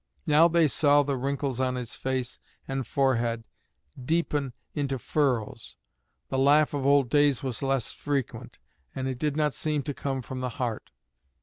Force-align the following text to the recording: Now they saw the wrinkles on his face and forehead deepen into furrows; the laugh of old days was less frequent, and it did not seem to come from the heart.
Now 0.25 0.47
they 0.47 0.67
saw 0.67 1.03
the 1.03 1.15
wrinkles 1.15 1.59
on 1.59 1.75
his 1.75 1.93
face 1.93 2.39
and 2.67 2.87
forehead 2.87 3.43
deepen 4.03 4.53
into 4.73 4.97
furrows; 4.97 5.77
the 6.29 6.39
laugh 6.39 6.73
of 6.73 6.87
old 6.87 7.07
days 7.07 7.43
was 7.43 7.61
less 7.61 7.91
frequent, 7.91 8.57
and 8.95 9.07
it 9.07 9.19
did 9.19 9.37
not 9.37 9.53
seem 9.53 9.83
to 9.83 9.93
come 9.93 10.23
from 10.23 10.39
the 10.39 10.49
heart. 10.57 10.89